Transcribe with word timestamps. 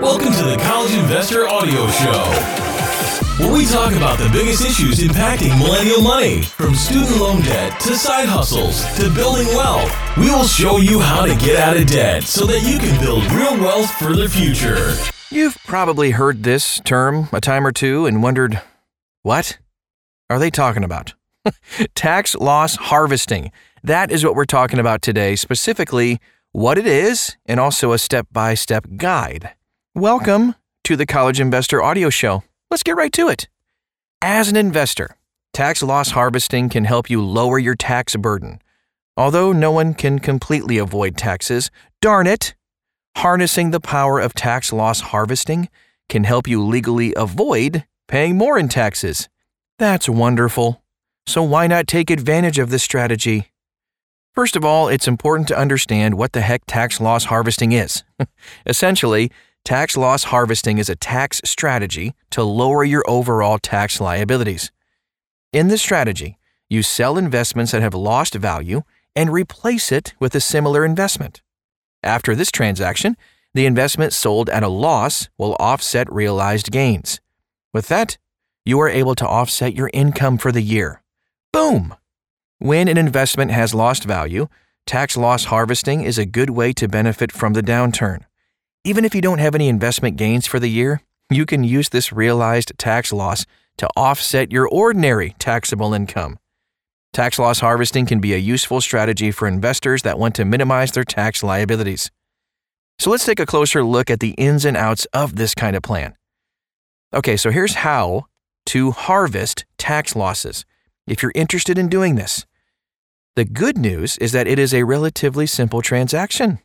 Welcome 0.00 0.32
to 0.34 0.44
the 0.44 0.56
College 0.62 0.94
Investor 0.94 1.48
Audio 1.48 1.88
Show, 1.88 2.22
where 3.42 3.52
we 3.52 3.66
talk 3.66 3.92
about 3.94 4.16
the 4.16 4.28
biggest 4.32 4.64
issues 4.64 5.00
impacting 5.00 5.58
millennial 5.58 6.00
money, 6.00 6.42
from 6.42 6.76
student 6.76 7.16
loan 7.20 7.40
debt 7.42 7.80
to 7.80 7.96
side 7.96 8.28
hustles 8.28 8.84
to 8.96 9.12
building 9.12 9.48
wealth. 9.48 9.92
We 10.16 10.30
will 10.30 10.44
show 10.44 10.76
you 10.76 11.00
how 11.00 11.26
to 11.26 11.34
get 11.34 11.56
out 11.56 11.76
of 11.76 11.88
debt 11.88 12.22
so 12.22 12.46
that 12.46 12.60
you 12.62 12.78
can 12.78 13.00
build 13.00 13.24
real 13.32 13.58
wealth 13.58 13.90
for 13.90 14.14
the 14.14 14.28
future. 14.28 14.94
You've 15.30 15.56
probably 15.64 16.12
heard 16.12 16.44
this 16.44 16.80
term 16.84 17.28
a 17.32 17.40
time 17.40 17.66
or 17.66 17.72
two 17.72 18.06
and 18.06 18.22
wondered, 18.22 18.62
what 19.22 19.58
are 20.30 20.38
they 20.38 20.50
talking 20.50 20.84
about? 20.84 21.14
Tax 21.96 22.36
loss 22.36 22.76
harvesting. 22.76 23.50
That 23.82 24.12
is 24.12 24.24
what 24.24 24.36
we're 24.36 24.44
talking 24.44 24.78
about 24.78 25.02
today, 25.02 25.34
specifically 25.34 26.20
what 26.52 26.78
it 26.78 26.86
is 26.86 27.36
and 27.46 27.58
also 27.58 27.90
a 27.90 27.98
step 27.98 28.28
by 28.30 28.54
step 28.54 28.86
guide. 28.96 29.54
Welcome 29.98 30.54
to 30.84 30.94
the 30.94 31.06
College 31.06 31.40
Investor 31.40 31.82
Audio 31.82 32.08
Show. 32.08 32.44
Let's 32.70 32.84
get 32.84 32.94
right 32.94 33.12
to 33.14 33.28
it. 33.28 33.48
As 34.22 34.48
an 34.48 34.54
investor, 34.54 35.16
tax 35.52 35.82
loss 35.82 36.12
harvesting 36.12 36.68
can 36.68 36.84
help 36.84 37.10
you 37.10 37.20
lower 37.20 37.58
your 37.58 37.74
tax 37.74 38.14
burden. 38.14 38.62
Although 39.16 39.50
no 39.50 39.72
one 39.72 39.94
can 39.94 40.20
completely 40.20 40.78
avoid 40.78 41.16
taxes, 41.16 41.72
darn 42.00 42.28
it, 42.28 42.54
harnessing 43.16 43.72
the 43.72 43.80
power 43.80 44.20
of 44.20 44.34
tax 44.34 44.72
loss 44.72 45.00
harvesting 45.00 45.68
can 46.08 46.22
help 46.22 46.46
you 46.46 46.62
legally 46.62 47.12
avoid 47.16 47.84
paying 48.06 48.38
more 48.38 48.56
in 48.56 48.68
taxes. 48.68 49.28
That's 49.80 50.08
wonderful. 50.08 50.80
So 51.26 51.42
why 51.42 51.66
not 51.66 51.88
take 51.88 52.08
advantage 52.08 52.60
of 52.60 52.70
this 52.70 52.84
strategy? 52.84 53.50
First 54.32 54.54
of 54.54 54.64
all, 54.64 54.86
it's 54.86 55.08
important 55.08 55.48
to 55.48 55.58
understand 55.58 56.16
what 56.16 56.34
the 56.34 56.42
heck 56.42 56.62
tax 56.68 57.00
loss 57.00 57.24
harvesting 57.24 57.72
is. 57.72 58.04
Essentially, 58.64 59.32
tax 59.68 59.98
loss 59.98 60.24
harvesting 60.24 60.78
is 60.78 60.88
a 60.88 60.96
tax 60.96 61.42
strategy 61.44 62.14
to 62.30 62.42
lower 62.42 62.82
your 62.82 63.04
overall 63.06 63.58
tax 63.58 64.00
liabilities. 64.00 64.72
In 65.52 65.68
this 65.68 65.82
strategy, 65.82 66.38
you 66.70 66.82
sell 66.82 67.18
investments 67.18 67.72
that 67.72 67.82
have 67.82 67.92
lost 67.92 68.34
value 68.34 68.80
and 69.14 69.30
replace 69.30 69.92
it 69.92 70.14
with 70.18 70.34
a 70.34 70.40
similar 70.40 70.86
investment. 70.86 71.42
After 72.02 72.34
this 72.34 72.50
transaction, 72.50 73.14
the 73.52 73.66
investment 73.66 74.14
sold 74.14 74.48
at 74.48 74.62
a 74.62 74.68
loss 74.68 75.28
will 75.36 75.54
offset 75.60 76.10
realized 76.10 76.72
gains. 76.72 77.20
With 77.74 77.88
that, 77.88 78.16
you 78.64 78.80
are 78.80 78.88
able 78.88 79.16
to 79.16 79.28
offset 79.28 79.74
your 79.74 79.90
income 79.92 80.38
for 80.38 80.50
the 80.50 80.62
year. 80.62 81.02
Boom! 81.52 81.94
When 82.58 82.88
an 82.88 82.96
investment 82.96 83.50
has 83.50 83.74
lost 83.74 84.04
value, 84.04 84.48
tax 84.86 85.14
loss 85.14 85.44
harvesting 85.44 86.00
is 86.00 86.16
a 86.16 86.24
good 86.24 86.48
way 86.48 86.72
to 86.72 86.88
benefit 86.88 87.30
from 87.30 87.52
the 87.52 87.62
downturn. 87.62 88.24
Even 88.88 89.04
if 89.04 89.14
you 89.14 89.20
don't 89.20 89.38
have 89.38 89.54
any 89.54 89.68
investment 89.68 90.16
gains 90.16 90.46
for 90.46 90.58
the 90.58 90.70
year, 90.70 91.02
you 91.28 91.44
can 91.44 91.62
use 91.62 91.90
this 91.90 92.10
realized 92.10 92.72
tax 92.78 93.12
loss 93.12 93.44
to 93.76 93.86
offset 93.94 94.50
your 94.50 94.66
ordinary 94.66 95.34
taxable 95.38 95.92
income. 95.92 96.38
Tax 97.12 97.38
loss 97.38 97.60
harvesting 97.60 98.06
can 98.06 98.18
be 98.18 98.32
a 98.32 98.38
useful 98.38 98.80
strategy 98.80 99.30
for 99.30 99.46
investors 99.46 100.00
that 100.04 100.18
want 100.18 100.34
to 100.36 100.46
minimize 100.46 100.92
their 100.92 101.04
tax 101.04 101.42
liabilities. 101.42 102.10
So 102.98 103.10
let's 103.10 103.26
take 103.26 103.38
a 103.38 103.44
closer 103.44 103.84
look 103.84 104.08
at 104.08 104.20
the 104.20 104.30
ins 104.38 104.64
and 104.64 104.74
outs 104.74 105.04
of 105.12 105.36
this 105.36 105.54
kind 105.54 105.76
of 105.76 105.82
plan. 105.82 106.16
Okay, 107.12 107.36
so 107.36 107.50
here's 107.50 107.74
how 107.74 108.24
to 108.68 108.92
harvest 108.92 109.66
tax 109.76 110.16
losses 110.16 110.64
if 111.06 111.22
you're 111.22 111.32
interested 111.34 111.76
in 111.76 111.90
doing 111.90 112.14
this. 112.14 112.46
The 113.36 113.44
good 113.44 113.76
news 113.76 114.16
is 114.16 114.32
that 114.32 114.48
it 114.48 114.58
is 114.58 114.72
a 114.72 114.84
relatively 114.84 115.46
simple 115.46 115.82
transaction. 115.82 116.60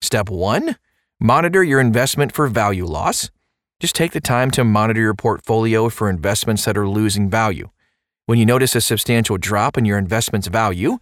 Step 0.00 0.30
1 0.30 0.76
Monitor 1.24 1.64
your 1.64 1.80
investment 1.80 2.32
for 2.32 2.48
value 2.48 2.84
loss. 2.84 3.30
Just 3.80 3.94
take 3.94 4.12
the 4.12 4.20
time 4.20 4.50
to 4.50 4.62
monitor 4.62 5.00
your 5.00 5.14
portfolio 5.14 5.88
for 5.88 6.10
investments 6.10 6.66
that 6.66 6.76
are 6.76 6.86
losing 6.86 7.30
value. 7.30 7.70
When 8.26 8.38
you 8.38 8.44
notice 8.44 8.76
a 8.76 8.82
substantial 8.82 9.38
drop 9.38 9.78
in 9.78 9.86
your 9.86 9.96
investment's 9.96 10.48
value, 10.48 10.98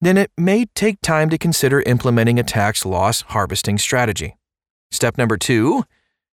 then 0.00 0.16
it 0.16 0.30
may 0.38 0.66
take 0.76 1.00
time 1.00 1.28
to 1.30 1.38
consider 1.38 1.80
implementing 1.80 2.38
a 2.38 2.44
tax 2.44 2.86
loss 2.86 3.22
harvesting 3.22 3.78
strategy. 3.78 4.36
Step 4.92 5.18
number 5.18 5.36
two 5.36 5.82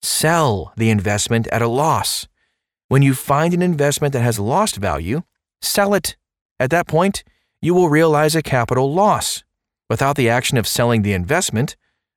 sell 0.00 0.72
the 0.76 0.88
investment 0.88 1.48
at 1.48 1.62
a 1.62 1.66
loss. 1.66 2.28
When 2.86 3.02
you 3.02 3.14
find 3.14 3.52
an 3.52 3.60
investment 3.60 4.12
that 4.12 4.22
has 4.22 4.38
lost 4.38 4.76
value, 4.76 5.22
sell 5.60 5.94
it. 5.94 6.16
At 6.60 6.70
that 6.70 6.86
point, 6.86 7.24
you 7.60 7.74
will 7.74 7.88
realize 7.88 8.36
a 8.36 8.40
capital 8.40 8.94
loss. 8.94 9.42
Without 9.88 10.14
the 10.14 10.30
action 10.30 10.56
of 10.56 10.68
selling 10.68 11.02
the 11.02 11.12
investment, 11.12 11.74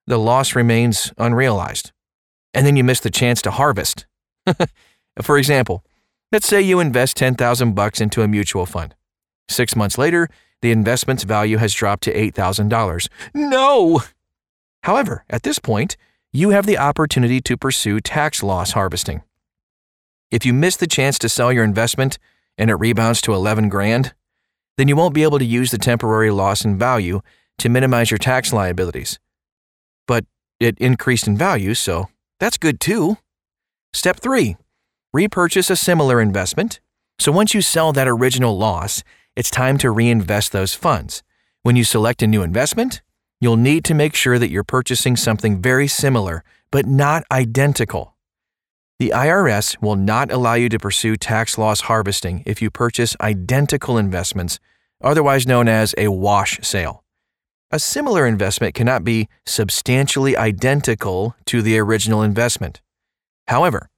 the 0.07 0.17
loss 0.17 0.55
remains 0.55 1.13
unrealized. 1.17 1.91
And 2.53 2.65
then 2.65 2.75
you 2.75 2.83
miss 2.83 2.99
the 2.99 3.09
chance 3.09 3.41
to 3.43 3.51
harvest. 3.51 4.05
For 5.21 5.37
example, 5.37 5.83
let's 6.31 6.47
say 6.47 6.61
you 6.61 6.79
invest 6.79 7.17
10,000 7.17 7.73
bucks 7.73 8.01
into 8.01 8.21
a 8.21 8.27
mutual 8.27 8.65
fund. 8.65 8.95
6 9.49 9.75
months 9.75 9.97
later, 9.97 10.29
the 10.61 10.71
investment's 10.71 11.23
value 11.23 11.57
has 11.57 11.73
dropped 11.73 12.03
to 12.03 12.13
$8,000. 12.13 13.07
No! 13.33 14.01
However, 14.83 15.25
at 15.29 15.43
this 15.43 15.59
point, 15.59 15.97
you 16.31 16.49
have 16.49 16.65
the 16.65 16.77
opportunity 16.77 17.41
to 17.41 17.57
pursue 17.57 17.99
tax 17.99 18.41
loss 18.41 18.71
harvesting. 18.71 19.21
If 20.31 20.45
you 20.45 20.53
miss 20.53 20.75
the 20.75 20.87
chance 20.87 21.19
to 21.19 21.29
sell 21.29 21.53
your 21.53 21.63
investment 21.63 22.17
and 22.57 22.69
it 22.69 22.75
rebounds 22.75 23.21
to 23.21 23.33
11 23.33 23.69
grand, 23.69 24.13
then 24.77 24.87
you 24.87 24.95
won't 24.95 25.13
be 25.13 25.23
able 25.23 25.39
to 25.39 25.45
use 25.45 25.71
the 25.71 25.77
temporary 25.77 26.31
loss 26.31 26.65
in 26.65 26.79
value 26.79 27.21
to 27.59 27.69
minimize 27.69 28.09
your 28.09 28.17
tax 28.17 28.51
liabilities. 28.51 29.19
But 30.07 30.25
it 30.59 30.77
increased 30.79 31.27
in 31.27 31.37
value, 31.37 31.73
so 31.73 32.09
that's 32.39 32.57
good 32.57 32.79
too. 32.79 33.17
Step 33.93 34.19
3 34.19 34.57
Repurchase 35.13 35.69
a 35.69 35.75
similar 35.75 36.19
investment. 36.19 36.79
So 37.19 37.31
once 37.31 37.53
you 37.53 37.61
sell 37.61 37.93
that 37.93 38.07
original 38.07 38.57
loss, 38.57 39.03
it's 39.35 39.51
time 39.51 39.77
to 39.79 39.91
reinvest 39.91 40.51
those 40.51 40.73
funds. 40.73 41.21
When 41.61 41.75
you 41.75 41.83
select 41.83 42.23
a 42.23 42.27
new 42.27 42.41
investment, 42.41 43.01
you'll 43.39 43.57
need 43.57 43.85
to 43.85 43.93
make 43.93 44.15
sure 44.15 44.39
that 44.39 44.49
you're 44.49 44.63
purchasing 44.63 45.15
something 45.15 45.61
very 45.61 45.87
similar, 45.87 46.43
but 46.71 46.85
not 46.85 47.23
identical. 47.31 48.15
The 48.99 49.11
IRS 49.15 49.81
will 49.81 49.95
not 49.95 50.31
allow 50.31 50.53
you 50.53 50.69
to 50.69 50.79
pursue 50.79 51.15
tax 51.15 51.57
loss 51.57 51.81
harvesting 51.81 52.41
if 52.45 52.61
you 52.61 52.71
purchase 52.71 53.15
identical 53.21 53.97
investments, 53.97 54.59
otherwise 55.01 55.45
known 55.45 55.67
as 55.67 55.93
a 55.97 56.07
wash 56.09 56.59
sale. 56.61 57.02
A 57.73 57.79
similar 57.79 58.27
investment 58.27 58.75
cannot 58.75 59.03
be 59.03 59.27
substantially 59.47 60.37
identical 60.37 61.35
to 61.45 61.63
the 61.63 61.79
original 61.79 62.21
investment. 62.21 62.81
However, 63.47 63.89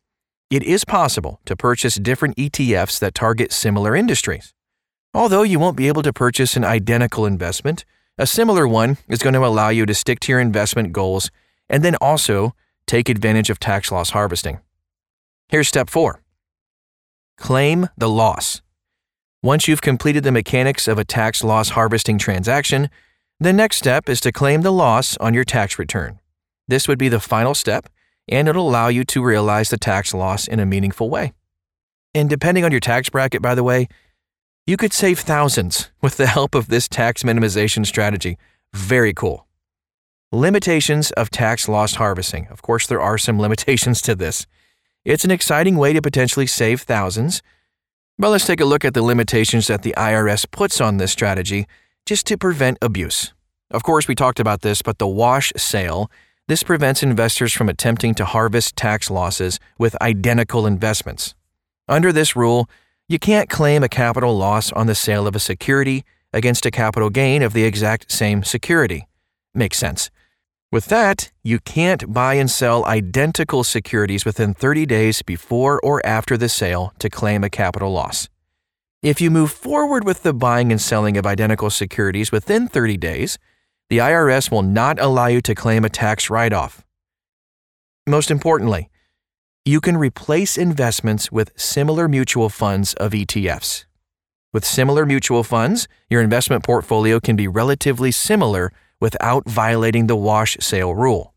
it 0.50 0.64
is 0.64 0.86
possible 0.86 1.42
to 1.44 1.58
purchase 1.58 1.96
different 1.96 2.38
ETFs 2.38 3.00
that 3.00 3.14
target 3.14 3.52
similar 3.52 3.94
industries. 3.94 4.54
Although 5.14 5.42
you 5.44 5.60
won't 5.60 5.76
be 5.76 5.90
able 5.90 6.04
to 6.04 6.14
purchase 6.14 6.56
an 6.56 6.64
identical 6.64 7.26
investment, 7.26 7.84
a 8.18 8.26
similar 8.26 8.66
one 8.66 8.96
is 9.10 9.22
going 9.22 9.34
to 9.34 9.46
allow 9.46 9.68
you 9.68 9.86
to 9.86 9.94
stick 9.94 10.22
to 10.22 10.32
your 10.32 10.40
investment 10.40 10.94
goals 10.94 11.30
and 11.70 11.84
then 11.84 11.98
also 12.00 12.56
take 12.88 13.10
advantage 13.10 13.50
of 13.50 13.60
tax 13.60 13.92
loss 13.92 14.12
harvesting. 14.12 14.60
Here's 15.50 15.68
step 15.68 15.90
four 15.90 16.22
claim 17.38 17.90
the 17.98 18.08
loss. 18.08 18.62
Once 19.44 19.68
you've 19.68 19.82
completed 19.82 20.24
the 20.24 20.32
mechanics 20.32 20.88
of 20.88 20.98
a 20.98 21.04
tax 21.04 21.44
loss 21.44 21.72
harvesting 21.72 22.18
transaction, 22.18 22.90
the 23.40 23.54
next 23.54 23.78
step 23.78 24.08
is 24.08 24.22
to 24.22 24.32
claim 24.32 24.62
the 24.62 24.72
loss 24.72 25.18
on 25.18 25.34
your 25.34 25.44
tax 25.44 25.78
return. 25.78 26.20
This 26.68 26.88
would 26.88 26.98
be 26.98 27.10
the 27.10 27.20
final 27.20 27.54
step 27.54 27.90
and 28.28 28.48
it'll 28.48 28.68
allow 28.68 28.88
you 28.88 29.04
to 29.04 29.24
realize 29.24 29.70
the 29.70 29.78
tax 29.78 30.14
loss 30.14 30.48
in 30.48 30.60
a 30.60 30.66
meaningful 30.66 31.10
way. 31.10 31.34
And 32.14 32.30
depending 32.30 32.64
on 32.64 32.72
your 32.72 32.80
tax 32.80 33.10
bracket, 33.10 33.42
by 33.42 33.56
the 33.56 33.64
way, 33.64 33.88
you 34.66 34.78
could 34.78 34.94
save 34.94 35.20
thousands 35.20 35.92
with 36.02 36.18
the 36.18 36.28
help 36.28 36.56
of 36.56 36.70
this 36.70 36.88
tax 36.88 37.24
minimization 37.24 37.86
strategy. 37.86 38.38
Very 38.74 39.14
cool. 39.14 39.46
Limitations 40.32 41.12
of 41.12 41.30
tax 41.30 41.70
loss 41.70 41.96
harvesting. 41.96 42.48
Of 42.50 42.62
course, 42.62 42.88
there 42.88 43.02
are 43.02 43.18
some 43.18 43.40
limitations 43.46 44.02
to 44.04 44.16
this. 44.16 44.48
It's 45.04 45.26
an 45.26 45.32
exciting 45.32 45.76
way 45.76 45.94
to 45.94 46.02
potentially 46.02 46.48
save 46.48 46.82
thousands. 46.82 47.44
But 48.18 48.30
let's 48.30 48.48
take 48.48 48.62
a 48.62 48.66
look 48.66 48.86
at 48.86 48.94
the 48.94 49.04
limitations 49.04 49.68
that 49.68 49.84
the 49.84 49.94
IRS 49.98 50.50
puts 50.50 50.82
on 50.82 50.98
this 50.98 51.12
strategy 51.12 51.68
just 52.06 52.28
to 52.28 52.38
prevent 52.38 52.78
abuse. 52.82 53.34
Of 53.72 53.84
course, 53.84 54.08
we 54.08 54.16
talked 54.16 54.40
about 54.40 54.62
this, 54.62 54.82
but 54.82 55.00
the 55.00 55.08
wash 55.08 55.52
sale 55.58 56.10
this 56.48 56.62
prevents 56.62 57.02
investors 57.02 57.54
from 57.54 57.70
attempting 57.70 58.14
to 58.16 58.26
harvest 58.26 58.76
tax 58.76 59.10
losses 59.10 59.60
with 59.80 60.00
identical 60.00 60.68
investments. 60.68 61.34
Under 61.88 62.12
this 62.12 62.36
rule, 62.36 62.70
you 63.10 63.18
can't 63.18 63.50
claim 63.50 63.84
a 63.84 63.90
capital 63.90 64.38
loss 64.38 64.72
on 64.72 64.86
the 64.86 64.94
sale 64.94 65.26
of 65.26 65.36
a 65.36 65.40
security 65.40 66.04
against 66.32 66.66
a 66.66 66.72
capital 66.72 67.10
gain 67.10 67.42
of 67.42 67.54
the 67.54 67.64
exact 67.64 68.12
same 68.12 68.44
security. 68.44 69.08
Makes 69.56 69.80
sense. 69.80 70.12
With 70.72 70.86
that, 70.88 71.32
you 71.44 71.60
can't 71.60 72.14
buy 72.14 72.36
and 72.36 72.52
sell 72.52 72.86
identical 72.86 73.64
securities 73.64 74.24
within 74.24 74.54
30 74.54 74.86
days 74.86 75.24
before 75.24 75.80
or 75.82 76.06
after 76.06 76.38
the 76.38 76.50
sale 76.50 76.94
to 77.00 77.10
claim 77.10 77.44
a 77.44 77.50
capital 77.50 77.92
loss. 77.92 78.30
If 79.06 79.22
you 79.22 79.30
move 79.30 79.52
forward 79.52 80.04
with 80.04 80.24
the 80.24 80.34
buying 80.34 80.72
and 80.72 80.82
selling 80.82 81.16
of 81.16 81.28
identical 81.28 81.70
securities 81.70 82.32
within 82.32 82.68
30 82.68 82.98
days, 82.98 83.38
the 83.88 84.00
IRS 84.00 84.50
will 84.50 84.64
not 84.64 85.00
allow 85.00 85.28
you 85.28 85.42
to 85.42 85.54
claim 85.54 85.86
a 85.86 85.90
tax 85.90 86.32
write 86.32 86.52
off. 86.52 86.84
Most 88.08 88.32
importantly, 88.32 88.90
you 89.64 89.80
can 89.80 89.96
replace 89.96 90.58
investments 90.58 91.32
with 91.32 91.52
similar 91.56 92.08
mutual 92.08 92.50
funds 92.50 92.96
of 92.96 93.12
ETFs. 93.12 93.86
With 94.52 94.66
similar 94.66 95.06
mutual 95.06 95.44
funds, 95.44 95.88
your 96.10 96.24
investment 96.24 96.64
portfolio 96.64 97.20
can 97.20 97.36
be 97.36 97.48
relatively 97.48 98.12
similar 98.12 98.72
without 99.00 99.48
violating 99.48 100.08
the 100.08 100.16
wash 100.16 100.58
sale 100.60 100.96
rule. 100.96 101.36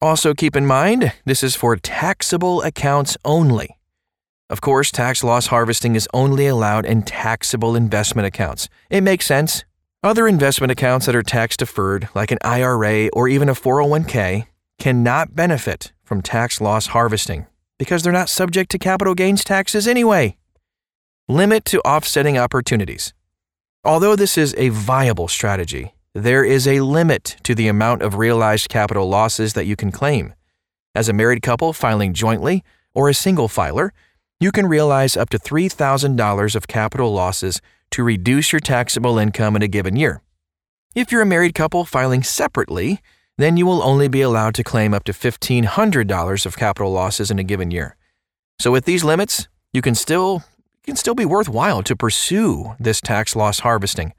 Also, 0.00 0.34
keep 0.34 0.54
in 0.54 0.66
mind 0.66 1.14
this 1.24 1.42
is 1.42 1.56
for 1.56 1.74
taxable 1.74 2.62
accounts 2.62 3.16
only. 3.24 3.76
Of 4.50 4.60
course, 4.60 4.90
tax 4.90 5.22
loss 5.22 5.46
harvesting 5.46 5.94
is 5.94 6.08
only 6.12 6.48
allowed 6.48 6.84
in 6.84 7.02
taxable 7.02 7.76
investment 7.76 8.26
accounts. 8.26 8.68
It 8.90 9.02
makes 9.02 9.24
sense. 9.24 9.64
Other 10.02 10.26
investment 10.26 10.72
accounts 10.72 11.06
that 11.06 11.14
are 11.14 11.22
tax 11.22 11.56
deferred, 11.56 12.08
like 12.16 12.32
an 12.32 12.38
IRA 12.42 13.10
or 13.12 13.28
even 13.28 13.48
a 13.48 13.54
401k, 13.54 14.48
cannot 14.80 15.36
benefit 15.36 15.92
from 16.02 16.20
tax 16.20 16.60
loss 16.60 16.88
harvesting 16.88 17.46
because 17.78 18.02
they're 18.02 18.12
not 18.12 18.28
subject 18.28 18.72
to 18.72 18.78
capital 18.78 19.14
gains 19.14 19.44
taxes 19.44 19.86
anyway. 19.86 20.36
Limit 21.28 21.64
to 21.66 21.80
offsetting 21.82 22.36
opportunities. 22.36 23.14
Although 23.84 24.16
this 24.16 24.36
is 24.36 24.52
a 24.58 24.70
viable 24.70 25.28
strategy, 25.28 25.94
there 26.12 26.44
is 26.44 26.66
a 26.66 26.80
limit 26.80 27.36
to 27.44 27.54
the 27.54 27.68
amount 27.68 28.02
of 28.02 28.16
realized 28.16 28.68
capital 28.68 29.08
losses 29.08 29.52
that 29.52 29.66
you 29.66 29.76
can 29.76 29.92
claim. 29.92 30.34
As 30.92 31.08
a 31.08 31.12
married 31.12 31.40
couple 31.40 31.72
filing 31.72 32.14
jointly 32.14 32.64
or 32.94 33.08
a 33.08 33.14
single 33.14 33.46
filer, 33.46 33.92
you 34.40 34.50
can 34.50 34.66
realize 34.66 35.16
up 35.16 35.28
to 35.30 35.38
$3,000 35.38 36.56
of 36.56 36.66
capital 36.66 37.12
losses 37.12 37.60
to 37.90 38.02
reduce 38.02 38.52
your 38.52 38.60
taxable 38.60 39.18
income 39.18 39.54
in 39.54 39.62
a 39.62 39.68
given 39.68 39.96
year. 39.96 40.22
If 40.94 41.12
you're 41.12 41.22
a 41.22 41.26
married 41.26 41.54
couple 41.54 41.84
filing 41.84 42.22
separately, 42.22 43.00
then 43.36 43.56
you 43.56 43.66
will 43.66 43.82
only 43.82 44.08
be 44.08 44.22
allowed 44.22 44.54
to 44.54 44.64
claim 44.64 44.94
up 44.94 45.04
to 45.04 45.12
$1,500 45.12 46.46
of 46.46 46.56
capital 46.56 46.90
losses 46.90 47.30
in 47.30 47.38
a 47.38 47.44
given 47.44 47.70
year. 47.70 47.96
So 48.58 48.70
with 48.72 48.86
these 48.86 49.04
limits, 49.04 49.48
you 49.72 49.82
can 49.82 49.94
still 49.94 50.42
can 50.82 50.96
still 50.96 51.14
be 51.14 51.26
worthwhile 51.26 51.82
to 51.82 51.94
pursue 51.94 52.74
this 52.80 53.00
tax 53.02 53.36
loss 53.36 53.60
harvesting. 53.60 54.14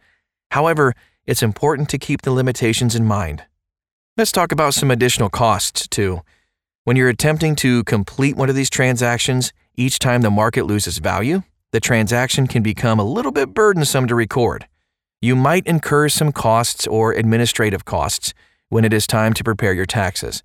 However, 0.51 0.93
it's 1.25 1.41
important 1.41 1.89
to 1.89 1.97
keep 1.97 2.21
the 2.21 2.31
limitations 2.31 2.95
in 2.95 3.05
mind. 3.05 3.43
Let's 4.15 4.31
talk 4.31 4.51
about 4.51 4.75
some 4.75 4.91
additional 4.91 5.29
costs 5.29 5.87
too. 5.87 6.21
When 6.83 6.95
you're 6.95 7.09
attempting 7.09 7.55
to 7.57 7.83
complete 7.83 8.35
one 8.35 8.49
of 8.49 8.55
these 8.55 8.69
transactions, 8.69 9.53
each 9.75 9.99
time 9.99 10.21
the 10.21 10.29
market 10.29 10.65
loses 10.65 10.97
value, 10.97 11.43
the 11.71 11.79
transaction 11.79 12.47
can 12.47 12.61
become 12.63 12.99
a 12.99 13.03
little 13.03 13.31
bit 13.31 13.53
burdensome 13.53 14.07
to 14.07 14.15
record. 14.15 14.67
You 15.21 15.35
might 15.35 15.65
incur 15.67 16.09
some 16.09 16.31
costs 16.31 16.87
or 16.87 17.13
administrative 17.13 17.85
costs 17.85 18.33
when 18.69 18.83
it 18.83 18.93
is 18.93 19.07
time 19.07 19.33
to 19.33 19.43
prepare 19.43 19.73
your 19.73 19.85
taxes. 19.85 20.43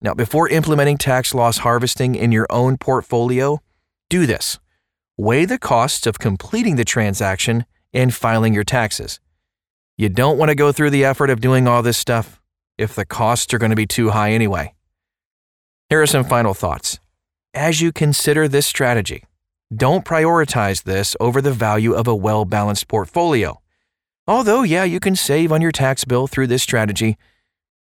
Now, 0.00 0.14
before 0.14 0.48
implementing 0.48 0.98
tax 0.98 1.34
loss 1.34 1.58
harvesting 1.58 2.14
in 2.14 2.30
your 2.30 2.46
own 2.50 2.76
portfolio, 2.78 3.60
do 4.08 4.26
this. 4.26 4.58
Weigh 5.16 5.44
the 5.44 5.58
costs 5.58 6.06
of 6.06 6.18
completing 6.18 6.76
the 6.76 6.84
transaction 6.84 7.64
and 7.92 8.14
filing 8.14 8.54
your 8.54 8.64
taxes. 8.64 9.20
You 9.96 10.08
don't 10.08 10.38
want 10.38 10.48
to 10.50 10.54
go 10.54 10.72
through 10.72 10.90
the 10.90 11.04
effort 11.04 11.30
of 11.30 11.40
doing 11.40 11.68
all 11.68 11.82
this 11.82 11.96
stuff 11.96 12.40
if 12.76 12.94
the 12.94 13.06
costs 13.06 13.54
are 13.54 13.58
going 13.58 13.70
to 13.70 13.76
be 13.76 13.86
too 13.86 14.10
high 14.10 14.32
anyway. 14.32 14.74
Here 15.88 16.02
are 16.02 16.06
some 16.06 16.24
final 16.24 16.54
thoughts. 16.54 16.98
As 17.54 17.80
you 17.80 17.92
consider 17.92 18.48
this 18.48 18.66
strategy, 18.66 19.24
don't 19.72 20.04
prioritize 20.04 20.82
this 20.82 21.14
over 21.20 21.40
the 21.40 21.52
value 21.52 21.92
of 21.92 22.08
a 22.08 22.14
well 22.14 22.44
balanced 22.44 22.88
portfolio. 22.88 23.60
Although, 24.26 24.64
yeah, 24.64 24.82
you 24.82 24.98
can 24.98 25.14
save 25.14 25.52
on 25.52 25.62
your 25.62 25.70
tax 25.70 26.04
bill 26.04 26.26
through 26.26 26.48
this 26.48 26.64
strategy, 26.64 27.16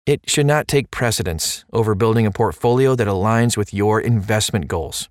it 0.06 0.30
should 0.30 0.48
not 0.48 0.68
take 0.68 0.92
precedence 0.92 1.64
over 1.72 1.96
building 1.96 2.26
a 2.26 2.32
portfolio 2.32 2.94
that 2.96 3.08
aligns 3.08 3.56
with 3.56 3.74
your 3.74 4.02
investment 4.02 4.68
goals. 4.68 5.08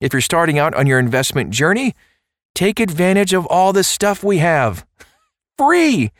If 0.00 0.14
you're 0.14 0.22
starting 0.22 0.58
out 0.58 0.72
on 0.72 0.86
your 0.86 0.98
investment 0.98 1.50
journey, 1.50 1.94
take 2.54 2.80
advantage 2.80 3.34
of 3.34 3.44
all 3.46 3.74
the 3.74 3.84
stuff 3.84 4.24
we 4.24 4.38
have. 4.38 4.86
Free! 5.58 6.12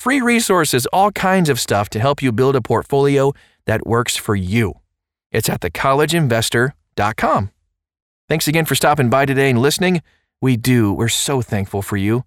Free 0.00 0.22
resources, 0.22 0.86
all 0.94 1.10
kinds 1.10 1.50
of 1.50 1.60
stuff 1.60 1.90
to 1.90 2.00
help 2.00 2.22
you 2.22 2.32
build 2.32 2.56
a 2.56 2.62
portfolio 2.62 3.34
that 3.66 3.86
works 3.86 4.16
for 4.16 4.34
you. 4.34 4.80
It's 5.30 5.50
at 5.50 5.60
the 5.60 5.70
College 5.70 6.12
thecollegeinvestor.com. 6.12 6.85
Thanks 8.28 8.48
again 8.48 8.64
for 8.64 8.74
stopping 8.74 9.10
by 9.10 9.26
today 9.26 9.50
and 9.50 9.60
listening. 9.60 10.02
We 10.40 10.56
do. 10.56 10.92
We're 10.92 11.08
so 11.08 11.42
thankful 11.42 11.82
for 11.82 11.96
you. 11.96 12.24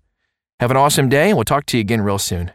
Have 0.59 0.71
an 0.71 0.77
awesome 0.77 1.09
day, 1.09 1.29
and 1.29 1.37
we'll 1.37 1.43
talk 1.43 1.65
to 1.67 1.77
you 1.77 1.81
again 1.81 2.01
real 2.01 2.19
soon. 2.19 2.51